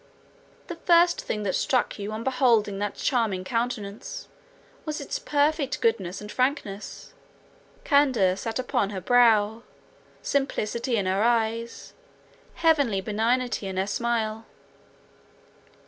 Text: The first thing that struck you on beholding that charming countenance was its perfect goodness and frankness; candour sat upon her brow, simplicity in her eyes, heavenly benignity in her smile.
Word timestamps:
The 0.65 0.77
first 0.77 1.21
thing 1.21 1.43
that 1.43 1.53
struck 1.53 1.99
you 1.99 2.11
on 2.11 2.23
beholding 2.23 2.79
that 2.79 2.95
charming 2.95 3.43
countenance 3.43 4.27
was 4.83 4.99
its 4.99 5.19
perfect 5.19 5.79
goodness 5.79 6.21
and 6.21 6.31
frankness; 6.31 7.13
candour 7.83 8.35
sat 8.35 8.57
upon 8.57 8.89
her 8.89 8.99
brow, 8.99 9.61
simplicity 10.23 10.95
in 10.95 11.05
her 11.05 11.21
eyes, 11.21 11.93
heavenly 12.55 12.99
benignity 12.99 13.67
in 13.67 13.77
her 13.77 13.85
smile. 13.85 14.47